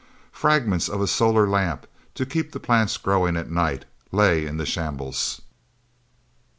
[0.31, 4.65] Fragments of a solar lamp, to keep the plants growing at night, lay in the
[4.65, 5.41] shambles.